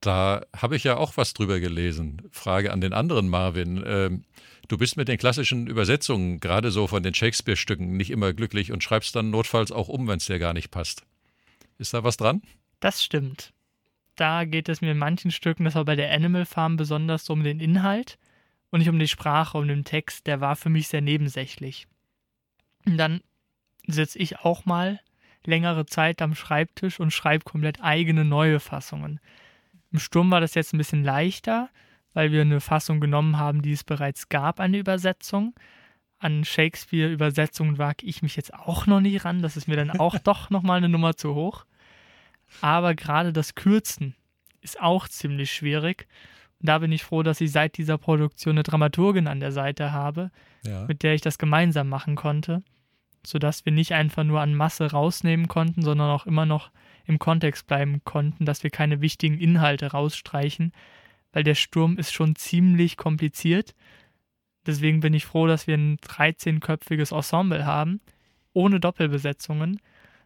Da 0.00 0.46
habe 0.56 0.76
ich 0.76 0.84
ja 0.84 0.96
auch 0.96 1.18
was 1.18 1.34
drüber 1.34 1.60
gelesen. 1.60 2.22
Frage 2.30 2.72
an 2.72 2.80
den 2.80 2.94
anderen 2.94 3.28
Marvin. 3.28 3.82
Ähm, 3.86 4.24
du 4.68 4.78
bist 4.78 4.96
mit 4.96 5.08
den 5.08 5.18
klassischen 5.18 5.66
Übersetzungen, 5.66 6.40
gerade 6.40 6.70
so 6.70 6.86
von 6.86 7.02
den 7.02 7.12
Shakespeare-Stücken, 7.12 7.96
nicht 7.98 8.10
immer 8.10 8.32
glücklich 8.32 8.72
und 8.72 8.82
schreibst 8.82 9.14
dann 9.14 9.30
notfalls 9.30 9.72
auch 9.72 9.88
um, 9.88 10.08
wenn 10.08 10.16
es 10.16 10.24
dir 10.24 10.38
gar 10.38 10.54
nicht 10.54 10.70
passt. 10.70 11.04
Ist 11.80 11.94
da 11.94 12.04
was 12.04 12.18
dran? 12.18 12.42
Das 12.80 13.02
stimmt. 13.02 13.54
Da 14.14 14.44
geht 14.44 14.68
es 14.68 14.82
mir 14.82 14.92
in 14.92 14.98
manchen 14.98 15.30
Stücken, 15.30 15.64
das 15.64 15.76
war 15.76 15.86
bei 15.86 15.96
der 15.96 16.12
Animal 16.12 16.44
Farm 16.44 16.76
besonders 16.76 17.24
so 17.24 17.32
um 17.32 17.42
den 17.42 17.58
Inhalt 17.58 18.18
und 18.70 18.80
nicht 18.80 18.90
um 18.90 18.98
die 18.98 19.08
Sprache, 19.08 19.56
um 19.56 19.66
den 19.66 19.84
Text. 19.84 20.26
Der 20.26 20.42
war 20.42 20.56
für 20.56 20.68
mich 20.68 20.88
sehr 20.88 21.00
nebensächlich. 21.00 21.86
Und 22.84 22.98
dann 22.98 23.22
sitze 23.86 24.18
ich 24.18 24.40
auch 24.40 24.66
mal 24.66 25.00
längere 25.46 25.86
Zeit 25.86 26.20
am 26.20 26.34
Schreibtisch 26.34 27.00
und 27.00 27.12
schreibe 27.14 27.44
komplett 27.44 27.82
eigene 27.82 28.26
neue 28.26 28.60
Fassungen. 28.60 29.18
Im 29.90 30.00
Sturm 30.00 30.30
war 30.30 30.42
das 30.42 30.54
jetzt 30.54 30.74
ein 30.74 30.78
bisschen 30.78 31.02
leichter, 31.02 31.70
weil 32.12 32.30
wir 32.30 32.42
eine 32.42 32.60
Fassung 32.60 33.00
genommen 33.00 33.38
haben, 33.38 33.62
die 33.62 33.72
es 33.72 33.84
bereits 33.84 34.28
gab, 34.28 34.60
eine 34.60 34.76
Übersetzung 34.76 35.54
an 36.20 36.44
Shakespeare-Übersetzungen 36.44 37.78
wage 37.78 38.04
ich 38.04 38.22
mich 38.22 38.36
jetzt 38.36 38.52
auch 38.52 38.86
noch 38.86 39.00
nie 39.00 39.16
ran. 39.16 39.40
Das 39.40 39.56
ist 39.56 39.66
mir 39.66 39.76
dann 39.76 39.90
auch 39.90 40.18
doch 40.22 40.50
nochmal 40.50 40.76
eine 40.76 40.88
Nummer 40.88 41.16
zu 41.16 41.34
hoch. 41.34 41.64
Aber 42.60 42.94
gerade 42.94 43.32
das 43.32 43.54
Kürzen 43.54 44.14
ist 44.60 44.80
auch 44.80 45.08
ziemlich 45.08 45.52
schwierig. 45.52 46.06
Da 46.60 46.78
bin 46.78 46.92
ich 46.92 47.02
froh, 47.04 47.22
dass 47.22 47.40
ich 47.40 47.52
seit 47.52 47.78
dieser 47.78 47.96
Produktion 47.96 48.52
eine 48.54 48.62
Dramaturgin 48.62 49.26
an 49.26 49.40
der 49.40 49.52
Seite 49.52 49.92
habe, 49.92 50.30
Ja. 50.66 50.84
mit 50.86 51.02
der 51.02 51.14
ich 51.14 51.22
das 51.22 51.38
gemeinsam 51.38 51.88
machen 51.88 52.16
konnte, 52.16 52.62
sodass 53.24 53.64
wir 53.64 53.72
nicht 53.72 53.94
einfach 53.94 54.24
nur 54.24 54.40
an 54.42 54.54
Masse 54.54 54.90
rausnehmen 54.90 55.48
konnten, 55.48 55.80
sondern 55.82 56.10
auch 56.10 56.26
immer 56.26 56.44
noch 56.44 56.70
im 57.06 57.18
Kontext 57.18 57.66
bleiben 57.66 58.02
konnten, 58.04 58.44
dass 58.44 58.62
wir 58.62 58.70
keine 58.70 59.00
wichtigen 59.00 59.38
Inhalte 59.38 59.86
rausstreichen, 59.92 60.72
weil 61.32 61.44
der 61.44 61.54
Sturm 61.54 61.96
ist 61.96 62.12
schon 62.12 62.36
ziemlich 62.36 62.98
kompliziert. 62.98 63.74
Deswegen 64.66 65.00
bin 65.00 65.14
ich 65.14 65.24
froh, 65.24 65.46
dass 65.46 65.66
wir 65.66 65.76
ein 65.76 65.96
13-köpfiges 65.98 67.14
Ensemble 67.14 67.64
haben, 67.64 68.00
ohne 68.52 68.80
Doppelbesetzungen, 68.80 69.80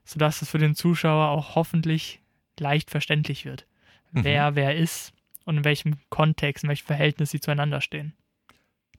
sodass 0.04 0.42
es 0.42 0.50
für 0.50 0.58
den 0.58 0.74
Zuschauer 0.74 1.28
auch 1.28 1.54
hoffentlich 1.54 2.20
leicht 2.58 2.90
verständlich 2.90 3.44
wird, 3.44 3.66
Mhm. 4.12 4.24
wer 4.24 4.54
wer 4.54 4.76
ist 4.76 5.12
und 5.44 5.56
in 5.58 5.64
welchem 5.64 5.96
Kontext, 6.10 6.64
in 6.64 6.68
welchem 6.68 6.86
Verhältnis 6.86 7.30
sie 7.30 7.40
zueinander 7.40 7.80
stehen. 7.80 8.14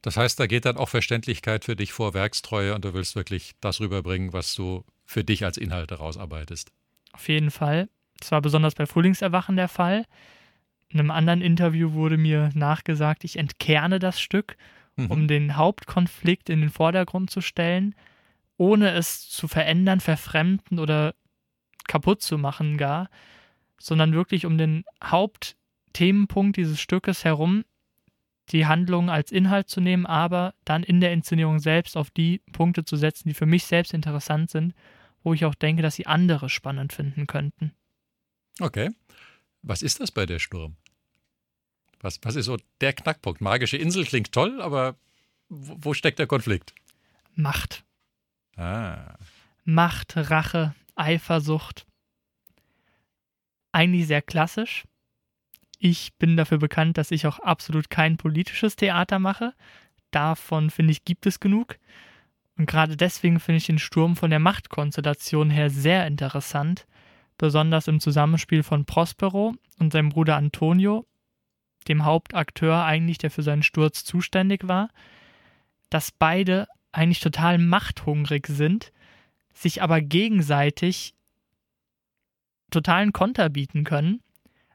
Das 0.02 0.18
heißt, 0.18 0.40
da 0.40 0.46
geht 0.46 0.66
dann 0.66 0.78
auch 0.78 0.90
Verständlichkeit 0.90 1.66
für 1.66 1.76
dich 1.76 1.92
vor 1.94 2.14
Werkstreue 2.14 2.76
und 2.76 2.86
du 2.86 2.94
willst 2.94 3.16
wirklich 3.16 3.54
das 3.62 3.80
rüberbringen, 3.80 4.34
was 4.34 4.54
du 4.54 4.84
für 5.06 5.24
dich 5.24 5.44
als 5.46 5.58
Inhalt 5.58 5.90
herausarbeitest. 5.92 6.72
Auf 7.14 7.28
jeden 7.28 7.50
Fall. 7.50 7.90
Das 8.20 8.32
war 8.32 8.42
besonders 8.42 8.76
bei 8.76 8.86
Frühlingserwachen 8.86 9.56
der 9.56 9.68
Fall. 9.68 10.06
In 10.90 11.00
einem 11.00 11.12
anderen 11.12 11.42
Interview 11.42 11.94
wurde 11.94 12.18
mir 12.18 12.52
nachgesagt, 12.54 13.24
ich 13.24 13.38
entkerne 13.38 14.00
das 14.00 14.20
Stück, 14.20 14.58
Mhm. 14.98 15.12
um 15.12 15.28
den 15.28 15.56
Hauptkonflikt 15.58 16.50
in 16.50 16.62
den 16.62 16.70
Vordergrund 16.70 17.30
zu 17.30 17.42
stellen, 17.42 17.96
ohne 18.58 18.92
es 18.92 19.30
zu 19.30 19.48
verändern, 19.48 20.00
verfremden 20.00 20.80
oder 20.80 21.16
kaputt 21.88 22.22
zu 22.22 22.38
machen 22.38 22.78
gar, 22.78 23.10
sondern 23.80 24.14
wirklich 24.14 24.46
um 24.46 24.58
den 24.58 24.84
Hauptthemenpunkt 25.04 26.58
dieses 26.58 26.80
Stückes 26.80 27.24
herum 27.24 27.64
die 28.50 28.66
Handlung 28.66 29.10
als 29.10 29.32
Inhalt 29.32 29.70
zu 29.70 29.82
nehmen, 29.82 30.06
aber 30.06 30.54
dann 30.66 30.84
in 30.84 31.02
der 31.02 31.12
Inszenierung 31.12 31.60
selbst 31.60 31.98
auf 31.98 32.12
die 32.12 32.42
Punkte 32.52 32.86
zu 32.86 32.96
setzen, 32.96 33.30
die 33.30 33.34
für 33.34 33.48
mich 33.48 33.66
selbst 33.66 33.94
interessant 33.94 34.52
sind, 34.52 34.74
wo 35.24 35.34
ich 35.34 35.46
auch 35.46 35.56
denke, 35.56 35.82
dass 35.82 35.96
sie 35.96 36.06
andere 36.06 36.50
spannend 36.50 36.94
finden 36.94 37.26
könnten. 37.26 37.74
Okay. 38.60 38.92
Was 39.64 39.82
ist 39.82 40.00
das 40.00 40.12
bei 40.12 40.28
der 40.28 40.40
Sturm? 40.40 40.76
Was, 42.00 42.20
was 42.22 42.36
ist 42.36 42.46
so 42.46 42.58
der 42.82 42.94
Knackpunkt? 42.94 43.42
Magische 43.42 43.78
Insel 43.78 44.06
klingt 44.06 44.32
toll, 44.32 44.62
aber 44.62 44.96
wo, 45.50 45.76
wo 45.80 45.94
steckt 45.94 46.20
der 46.20 46.28
Konflikt? 46.28 46.76
Macht. 47.34 47.85
Ah. 48.56 49.18
Macht, 49.64 50.14
Rache, 50.16 50.76
Eifersucht. 50.96 51.86
Eigentlich 53.72 54.08
sehr 54.08 54.22
klassisch. 54.22 54.86
Ich 55.80 56.14
bin 56.16 56.38
dafür 56.38 56.58
bekannt, 56.58 56.98
dass 56.98 57.12
ich 57.12 57.28
auch 57.28 57.40
absolut 57.40 57.90
kein 57.90 58.18
politisches 58.18 58.76
Theater 58.76 59.20
mache. 59.20 59.54
Davon 60.12 60.70
finde 60.70 60.92
ich, 60.92 61.04
gibt 61.04 61.26
es 61.26 61.40
genug. 61.40 61.78
Und 62.58 62.68
gerade 62.68 62.96
deswegen 62.96 63.40
finde 63.40 63.58
ich 63.58 63.66
den 63.66 63.80
Sturm 63.80 64.16
von 64.16 64.30
der 64.30 64.40
Machtkonstellation 64.40 65.50
her 65.50 65.70
sehr 65.70 66.08
interessant, 66.08 66.88
besonders 67.38 67.88
im 67.90 68.00
Zusammenspiel 68.00 68.64
von 68.64 68.86
Prospero 68.86 69.56
und 69.78 69.92
seinem 69.92 70.10
Bruder 70.10 70.38
Antonio, 70.38 71.06
dem 71.90 72.06
Hauptakteur 72.06 72.86
eigentlich, 72.86 73.18
der 73.18 73.32
für 73.32 73.44
seinen 73.44 73.64
Sturz 73.64 74.06
zuständig 74.06 74.68
war, 74.68 74.90
dass 75.90 76.12
beide 76.12 76.68
eigentlich 76.96 77.20
total 77.20 77.58
machthungrig 77.58 78.48
sind, 78.48 78.92
sich 79.54 79.82
aber 79.82 80.02
gegenseitig 80.02 81.14
totalen 82.72 83.14
Konter 83.14 83.50
bieten 83.50 83.84
können, 83.84 84.22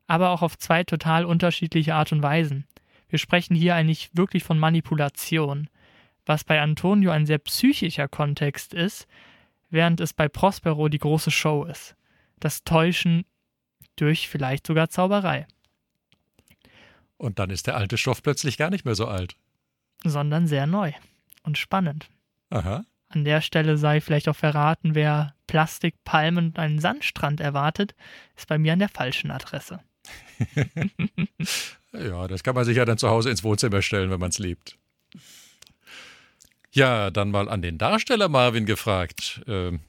aber 0.06 0.30
auch 0.30 0.42
auf 0.42 0.58
zwei 0.58 0.84
total 0.84 1.24
unterschiedliche 1.24 1.94
Art 1.94 2.12
und 2.12 2.22
Weisen. 2.22 2.66
Wir 3.08 3.18
sprechen 3.18 3.56
hier 3.56 3.74
eigentlich 3.74 4.10
wirklich 4.12 4.44
von 4.44 4.58
Manipulation, 4.58 5.68
was 6.26 6.44
bei 6.44 6.60
Antonio 6.60 7.10
ein 7.10 7.26
sehr 7.26 7.38
psychischer 7.38 8.06
Kontext 8.06 8.74
ist, 8.74 9.06
während 9.70 10.00
es 10.00 10.12
bei 10.12 10.28
Prospero 10.28 10.88
die 10.88 10.98
große 10.98 11.30
Show 11.30 11.64
ist. 11.64 11.96
Das 12.38 12.64
Täuschen 12.64 13.24
durch 13.96 14.28
vielleicht 14.28 14.66
sogar 14.66 14.88
Zauberei, 14.88 15.46
Und 17.16 17.38
dann 17.38 17.50
ist 17.50 17.66
der 17.66 17.76
alte 17.76 17.98
Stoff 17.98 18.22
plötzlich 18.22 18.56
gar 18.56 18.70
nicht 18.70 18.84
mehr 18.84 18.94
so 18.94 19.06
alt. 19.06 19.36
sondern 20.04 20.46
sehr 20.46 20.66
neu 20.66 20.92
und 21.42 21.58
spannend. 21.58 22.08
Aha. 22.50 22.84
An 23.08 23.24
der 23.24 23.40
Stelle 23.40 23.76
sei 23.76 24.00
vielleicht 24.00 24.28
auch 24.28 24.36
verraten, 24.36 24.94
wer 24.94 25.34
Plastik, 25.46 25.94
Palmen 26.04 26.46
und 26.46 26.58
einen 26.58 26.78
Sandstrand 26.78 27.40
erwartet, 27.40 27.94
ist 28.36 28.48
bei 28.48 28.58
mir 28.58 28.72
an 28.72 28.78
der 28.78 28.88
falschen 28.88 29.30
Adresse. 29.30 29.80
Ja, 31.92 32.28
das 32.28 32.42
kann 32.42 32.54
man 32.54 32.64
sich 32.64 32.76
ja 32.76 32.84
dann 32.84 32.98
zu 32.98 33.08
Hause 33.08 33.30
ins 33.30 33.42
Wohnzimmer 33.42 33.82
stellen, 33.82 34.10
wenn 34.10 34.20
man 34.20 34.30
es 34.30 34.38
liebt. 34.38 34.76
Ja, 36.72 37.10
dann 37.10 37.30
mal 37.30 37.48
an 37.48 37.62
den 37.62 37.78
Darsteller 37.78 38.28
Marvin 38.28 38.64
gefragt. 38.64 39.42
Ähm, 39.48 39.80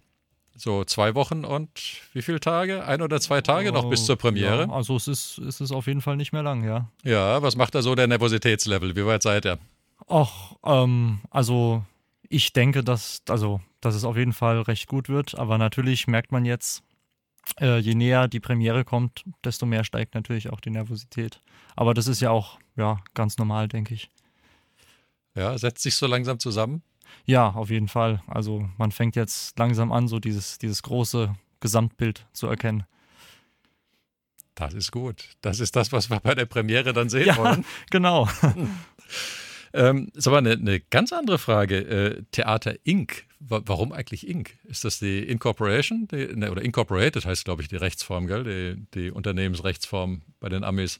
so 0.56 0.84
zwei 0.84 1.14
Wochen 1.14 1.46
und 1.46 1.70
wie 2.14 2.22
viele 2.22 2.40
Tage? 2.40 2.86
Ein 2.86 3.02
oder 3.02 3.22
zwei 3.22 3.42
Tage 3.42 3.72
noch 3.72 3.90
bis 3.90 4.06
zur 4.06 4.16
Premiere? 4.16 4.64
Ja, 4.64 4.72
also 4.72 4.96
es 4.96 5.08
ist, 5.08 5.38
es 5.38 5.62
ist 5.62 5.72
auf 5.72 5.88
jeden 5.88 6.02
Fall 6.02 6.18
nicht 6.18 6.34
mehr 6.34 6.44
lang, 6.44 6.64
ja. 6.64 6.90
Ja, 7.04 7.42
was 7.42 7.56
macht 7.56 7.76
da 7.76 7.82
so 7.82 7.94
der 7.94 8.08
Nervositätslevel? 8.08 8.96
Wie 8.96 9.06
weit 9.06 9.22
seid 9.22 9.46
ihr? 9.46 9.60
Och, 10.12 10.58
ähm, 10.66 11.22
also 11.30 11.86
ich 12.28 12.52
denke, 12.54 12.84
dass, 12.84 13.22
also, 13.30 13.62
dass 13.80 13.96
es 13.96 14.04
auf 14.04 14.18
jeden 14.18 14.34
Fall 14.34 14.62
recht 14.62 14.88
gut 14.88 15.08
wird, 15.10 15.38
aber 15.40 15.58
natürlich 15.58 16.08
merkt 16.08 16.32
man 16.32 16.44
jetzt, 16.46 16.84
äh, 17.60 17.80
je 17.80 17.96
näher 17.96 18.28
die 18.28 18.40
Premiere 18.40 18.84
kommt, 18.84 19.24
desto 19.44 19.66
mehr 19.66 19.84
steigt 19.84 20.14
natürlich 20.14 20.50
auch 20.50 20.60
die 20.60 20.70
Nervosität. 20.70 21.42
Aber 21.76 21.94
das 21.94 22.08
ist 22.08 22.22
ja 22.22 22.30
auch, 22.30 22.60
ja, 22.76 23.00
ganz 23.14 23.38
normal, 23.38 23.68
denke 23.68 23.94
ich. 23.94 24.10
Ja, 25.34 25.58
setzt 25.58 25.82
sich 25.82 25.96
so 25.96 26.08
langsam 26.08 26.40
zusammen? 26.40 26.84
Ja, 27.26 27.50
auf 27.50 27.70
jeden 27.70 27.88
Fall. 27.88 28.22
Also 28.28 28.70
man 28.78 28.92
fängt 28.92 29.16
jetzt 29.16 29.58
langsam 29.58 29.92
an, 29.92 30.08
so 30.08 30.20
dieses, 30.20 30.58
dieses 30.58 30.84
große 30.84 31.34
Gesamtbild 31.62 32.26
zu 32.34 32.48
erkennen. 32.48 32.84
Das 34.56 34.74
ist 34.74 34.92
gut. 34.92 35.30
Das 35.42 35.60
ist 35.62 35.76
das, 35.76 35.92
was 35.92 36.10
wir 36.10 36.20
bei 36.20 36.36
der 36.36 36.46
Premiere 36.46 36.92
dann 36.94 37.10
sehen 37.10 37.28
Ja. 37.28 37.38
wollen. 37.38 37.66
Genau. 37.90 38.28
Ähm, 39.74 40.10
ist 40.14 40.28
aber 40.28 40.40
eine, 40.40 40.52
eine 40.52 40.80
ganz 40.80 41.14
andere 41.14 41.38
Frage. 41.38 41.78
Äh, 41.78 42.24
Theater 42.32 42.76
Inc. 42.84 43.26
Wa- 43.40 43.62
Warum 43.66 43.92
eigentlich 43.92 44.28
Inc? 44.28 44.58
Ist 44.66 44.84
das 44.86 45.00
die 45.00 45.20
Incorporation? 45.24 46.08
Die, 46.12 46.28
ne, 46.36 46.52
oder 46.52 46.62
Incorporated 46.62 47.26
heißt, 47.26 47.46
glaube 47.46 47.62
ich, 47.62 47.68
die 47.68 47.78
Rechtsform, 47.78 48.28
gell? 48.28 48.44
Die, 48.44 48.86
die 48.94 49.12
Unternehmensrechtsform 49.12 50.22
bei 50.40 50.50
den 50.50 50.64
Amis. 50.64 51.00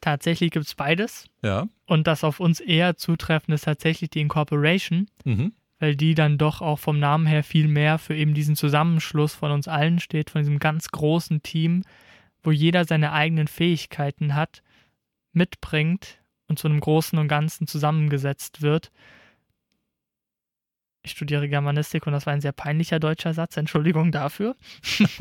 Tatsächlich 0.00 0.50
gibt 0.50 0.66
es 0.66 0.74
beides. 0.74 1.26
Ja. 1.42 1.68
Und 1.86 2.06
das 2.06 2.22
auf 2.24 2.38
uns 2.40 2.60
eher 2.60 2.96
zutreffend 2.96 3.54
ist 3.54 3.64
tatsächlich 3.64 4.10
die 4.10 4.20
Incorporation, 4.20 5.08
Mhm. 5.24 5.52
weil 5.78 5.96
die 5.96 6.14
dann 6.14 6.38
doch 6.38 6.60
auch 6.60 6.78
vom 6.78 6.98
Namen 6.98 7.26
her 7.26 7.42
viel 7.42 7.66
mehr 7.68 7.98
für 7.98 8.14
eben 8.14 8.34
diesen 8.34 8.54
Zusammenschluss 8.56 9.34
von 9.34 9.50
uns 9.50 9.66
allen 9.66 9.98
steht, 9.98 10.30
von 10.30 10.42
diesem 10.42 10.58
ganz 10.58 10.88
großen 10.88 11.42
Team, 11.42 11.82
wo 12.42 12.50
jeder 12.52 12.84
seine 12.84 13.12
eigenen 13.12 13.48
Fähigkeiten 13.48 14.34
hat, 14.34 14.62
mitbringt 15.32 16.18
und 16.48 16.58
zu 16.58 16.68
einem 16.68 16.80
Großen 16.80 17.18
und 17.18 17.28
Ganzen 17.28 17.66
zusammengesetzt 17.66 18.62
wird. 18.62 18.90
Ich 21.02 21.12
studiere 21.12 21.48
Germanistik 21.48 22.06
und 22.06 22.12
das 22.12 22.26
war 22.26 22.32
ein 22.32 22.40
sehr 22.40 22.52
peinlicher 22.52 22.98
deutscher 22.98 23.32
Satz, 23.32 23.56
Entschuldigung 23.56 24.10
dafür. 24.10 24.56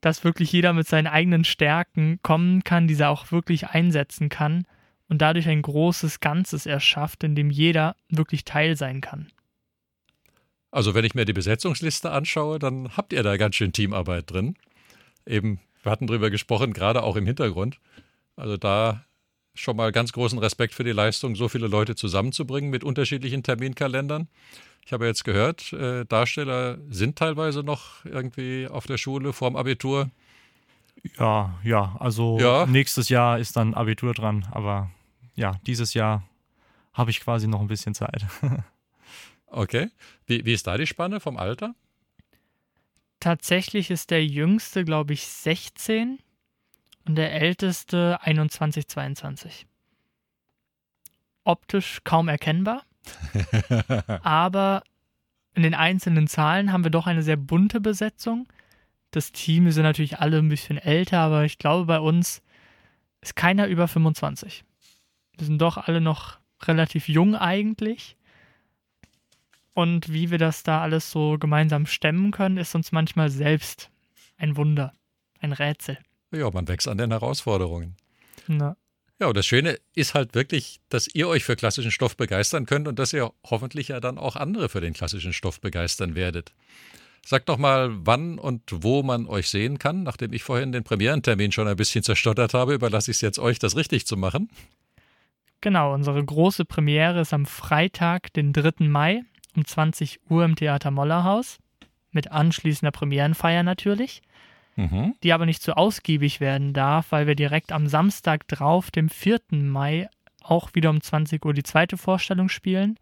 Dass 0.00 0.24
wirklich 0.24 0.50
jeder 0.50 0.72
mit 0.72 0.88
seinen 0.88 1.06
eigenen 1.06 1.44
Stärken 1.44 2.18
kommen 2.22 2.64
kann, 2.64 2.88
diese 2.88 3.08
auch 3.08 3.30
wirklich 3.30 3.68
einsetzen 3.68 4.30
kann 4.30 4.66
und 5.08 5.18
dadurch 5.18 5.48
ein 5.48 5.62
großes 5.62 6.20
Ganzes 6.20 6.64
erschafft, 6.66 7.22
in 7.22 7.34
dem 7.34 7.50
jeder 7.50 7.94
wirklich 8.08 8.44
Teil 8.44 8.76
sein 8.76 9.02
kann. 9.02 9.30
Also, 10.70 10.94
wenn 10.94 11.04
ich 11.04 11.14
mir 11.14 11.26
die 11.26 11.34
Besetzungsliste 11.34 12.10
anschaue, 12.10 12.58
dann 12.58 12.96
habt 12.96 13.12
ihr 13.12 13.22
da 13.22 13.36
ganz 13.36 13.56
schön 13.56 13.74
Teamarbeit 13.74 14.30
drin. 14.30 14.56
Eben, 15.26 15.60
wir 15.82 15.92
hatten 15.92 16.06
drüber 16.06 16.30
gesprochen, 16.30 16.72
gerade 16.72 17.02
auch 17.02 17.16
im 17.16 17.26
Hintergrund. 17.26 17.78
Also, 18.36 18.56
da 18.56 19.04
schon 19.54 19.76
mal 19.76 19.92
ganz 19.92 20.12
großen 20.12 20.38
Respekt 20.38 20.74
für 20.74 20.84
die 20.84 20.92
Leistung, 20.92 21.36
so 21.36 21.48
viele 21.48 21.66
Leute 21.66 21.94
zusammenzubringen 21.94 22.70
mit 22.70 22.84
unterschiedlichen 22.84 23.42
Terminkalendern. 23.42 24.28
Ich 24.84 24.92
habe 24.92 25.06
jetzt 25.06 25.24
gehört, 25.24 25.72
äh, 25.72 26.04
Darsteller 26.06 26.78
sind 26.88 27.16
teilweise 27.16 27.62
noch 27.62 28.04
irgendwie 28.04 28.66
auf 28.68 28.86
der 28.86 28.98
Schule 28.98 29.32
vorm 29.32 29.56
Abitur. 29.56 30.10
Ja, 31.18 31.58
ja, 31.62 31.96
also 32.00 32.38
Ja. 32.40 32.66
nächstes 32.66 33.08
Jahr 33.08 33.38
ist 33.38 33.56
dann 33.56 33.74
Abitur 33.74 34.14
dran, 34.14 34.46
aber 34.50 34.90
ja, 35.34 35.52
dieses 35.66 35.94
Jahr 35.94 36.24
habe 36.92 37.10
ich 37.10 37.20
quasi 37.20 37.46
noch 37.48 37.60
ein 37.60 37.68
bisschen 37.68 37.94
Zeit. 37.94 38.26
Okay. 39.54 39.90
Wie, 40.24 40.46
wie 40.46 40.54
ist 40.54 40.66
da 40.66 40.78
die 40.78 40.86
Spanne 40.86 41.20
vom 41.20 41.36
Alter? 41.36 41.74
Tatsächlich 43.20 43.90
ist 43.90 44.10
der 44.10 44.24
jüngste, 44.24 44.82
glaube 44.82 45.12
ich, 45.12 45.26
16 45.26 46.18
und 47.06 47.16
der 47.16 47.32
älteste 47.32 48.18
21, 48.22 48.88
22. 48.88 49.66
Optisch 51.44 52.00
kaum 52.04 52.28
erkennbar, 52.28 52.82
aber 54.22 54.82
in 55.54 55.62
den 55.62 55.74
einzelnen 55.74 56.28
Zahlen 56.28 56.72
haben 56.72 56.84
wir 56.84 56.90
doch 56.90 57.06
eine 57.06 57.22
sehr 57.22 57.36
bunte 57.36 57.80
Besetzung. 57.80 58.46
Das 59.10 59.32
Team 59.32 59.70
sind 59.70 59.82
natürlich 59.82 60.18
alle 60.18 60.38
ein 60.38 60.48
bisschen 60.48 60.78
älter, 60.78 61.18
aber 61.18 61.44
ich 61.44 61.58
glaube, 61.58 61.86
bei 61.86 61.98
uns 61.98 62.42
ist 63.20 63.36
keiner 63.36 63.66
über 63.66 63.88
25. 63.88 64.64
Wir 65.36 65.46
sind 65.46 65.60
doch 65.60 65.76
alle 65.76 66.00
noch 66.00 66.38
relativ 66.62 67.08
jung 67.08 67.36
eigentlich. 67.36 68.16
Und 69.74 70.12
wie 70.12 70.30
wir 70.30 70.38
das 70.38 70.62
da 70.62 70.82
alles 70.82 71.10
so 71.10 71.38
gemeinsam 71.38 71.86
stemmen 71.86 72.30
können, 72.30 72.58
ist 72.58 72.74
uns 72.74 72.92
manchmal 72.92 73.30
selbst 73.30 73.90
ein 74.36 74.56
Wunder, 74.56 74.92
ein 75.40 75.52
Rätsel. 75.52 75.98
Ja, 76.32 76.50
man 76.50 76.66
wächst 76.68 76.88
an 76.88 76.98
den 76.98 77.10
Herausforderungen. 77.10 77.96
Na. 78.46 78.76
Ja, 79.20 79.28
und 79.28 79.36
das 79.36 79.46
Schöne 79.46 79.78
ist 79.94 80.14
halt 80.14 80.34
wirklich, 80.34 80.80
dass 80.88 81.06
ihr 81.06 81.28
euch 81.28 81.44
für 81.44 81.54
klassischen 81.54 81.92
Stoff 81.92 82.16
begeistern 82.16 82.66
könnt 82.66 82.88
und 82.88 82.98
dass 82.98 83.12
ihr 83.12 83.32
hoffentlich 83.44 83.88
ja 83.88 84.00
dann 84.00 84.18
auch 84.18 84.34
andere 84.34 84.68
für 84.68 84.80
den 84.80 84.94
klassischen 84.94 85.32
Stoff 85.32 85.60
begeistern 85.60 86.14
werdet. 86.16 86.52
Sagt 87.24 87.48
doch 87.48 87.58
mal, 87.58 87.90
wann 87.92 88.38
und 88.38 88.62
wo 88.70 89.04
man 89.04 89.26
euch 89.26 89.48
sehen 89.48 89.78
kann. 89.78 90.02
Nachdem 90.02 90.32
ich 90.32 90.42
vorhin 90.42 90.72
den 90.72 90.82
Premierentermin 90.82 91.52
schon 91.52 91.68
ein 91.68 91.76
bisschen 91.76 92.02
zerstottert 92.02 92.52
habe, 92.52 92.74
überlasse 92.74 93.12
ich 93.12 93.18
es 93.18 93.20
jetzt 93.20 93.38
euch, 93.38 93.60
das 93.60 93.76
richtig 93.76 94.06
zu 94.06 94.16
machen. 94.16 94.50
Genau, 95.60 95.94
unsere 95.94 96.24
große 96.24 96.64
Premiere 96.64 97.20
ist 97.20 97.32
am 97.32 97.46
Freitag, 97.46 98.32
den 98.32 98.52
3. 98.52 98.88
Mai 98.88 99.22
um 99.54 99.64
20 99.64 100.18
Uhr 100.28 100.44
im 100.44 100.56
Theater 100.56 100.90
Mollerhaus. 100.90 101.58
Mit 102.10 102.32
anschließender 102.32 102.90
Premierenfeier 102.90 103.62
natürlich. 103.62 104.22
Mhm. 104.76 105.14
Die 105.22 105.32
aber 105.32 105.46
nicht 105.46 105.62
zu 105.62 105.76
ausgiebig 105.76 106.40
werden 106.40 106.72
darf, 106.72 107.12
weil 107.12 107.26
wir 107.26 107.34
direkt 107.34 107.72
am 107.72 107.86
Samstag 107.86 108.48
drauf, 108.48 108.90
dem 108.90 109.08
4. 109.08 109.40
Mai, 109.50 110.08
auch 110.42 110.74
wieder 110.74 110.90
um 110.90 111.00
20 111.00 111.44
Uhr 111.44 111.52
die 111.52 111.62
zweite 111.62 111.96
Vorstellung 111.96 112.48
spielen. 112.48 112.98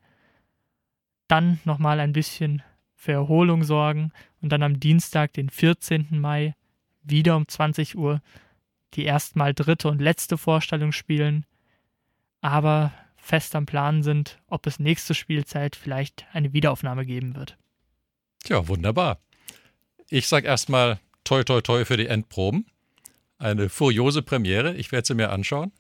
Dann 1.28 1.60
nochmal 1.64 2.00
ein 2.00 2.12
bisschen 2.12 2.62
für 2.94 3.12
Erholung 3.12 3.62
sorgen 3.62 4.12
und 4.42 4.50
dann 4.50 4.62
am 4.62 4.80
Dienstag, 4.80 5.32
den 5.32 5.48
14. 5.48 6.08
Mai, 6.10 6.54
wieder 7.02 7.36
um 7.36 7.46
20 7.46 7.96
Uhr 7.96 8.20
die 8.94 9.04
erstmal 9.04 9.54
dritte 9.54 9.88
und 9.88 10.00
letzte 10.00 10.36
Vorstellung 10.36 10.92
spielen, 10.92 11.46
aber 12.40 12.92
fest 13.16 13.54
am 13.54 13.66
Plan 13.66 14.02
sind, 14.02 14.40
ob 14.48 14.66
es 14.66 14.78
nächste 14.78 15.14
Spielzeit 15.14 15.76
vielleicht 15.76 16.26
eine 16.32 16.52
Wiederaufnahme 16.52 17.06
geben 17.06 17.36
wird. 17.36 17.56
Tja, 18.42 18.66
wunderbar. 18.66 19.20
Ich 20.08 20.26
sag 20.26 20.44
erstmal 20.44 20.98
toi 21.30 21.44
toi 21.44 21.60
toi 21.60 21.84
für 21.84 21.96
die 21.96 22.08
Endproben. 22.08 22.66
Eine 23.38 23.68
furiose 23.68 24.20
Premiere. 24.20 24.74
Ich 24.74 24.90
werde 24.90 25.06
sie 25.06 25.14
mir 25.14 25.30
anschauen. 25.30 25.70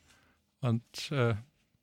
Und 0.60 0.84
äh, 1.10 1.34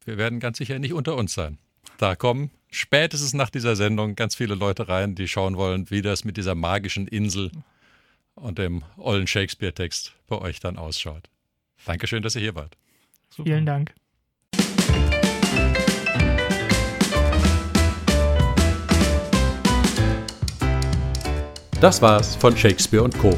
wir 0.06 0.18
werden 0.18 0.40
ganz 0.40 0.60
sicher 0.60 0.80
nicht 0.80 0.94
unter 0.94 1.18
uns 1.18 1.34
sein. 1.34 1.58
Da 1.98 2.16
kommen 2.16 2.50
spätestens 2.72 3.34
nach 3.34 3.50
dieser 3.50 3.76
Sendung 3.76 4.16
ganz 4.16 4.36
viele 4.36 4.56
Leute 4.56 4.88
rein, 4.88 5.16
die 5.16 5.28
schauen 5.28 5.58
wollen, 5.58 5.90
wie 5.90 6.02
das 6.02 6.24
mit 6.24 6.38
dieser 6.38 6.56
magischen 6.56 7.10
Insel 7.10 7.52
und 8.36 8.58
dem 8.58 8.84
ollen 8.96 9.28
Shakespeare-Text 9.28 10.14
bei 10.28 10.38
euch 10.38 10.62
dann 10.62 10.78
ausschaut. 10.78 11.30
Dankeschön, 11.86 12.24
dass 12.24 12.36
ihr 12.36 12.42
hier 12.42 12.56
wart. 12.56 12.78
Super. 13.32 13.50
Vielen 13.50 13.66
Dank. 13.66 13.94
Das 21.82 22.02
war's 22.02 22.36
von 22.38 22.56
Shakespeare 22.56 23.04
und 23.04 23.18
Co. 23.20 23.38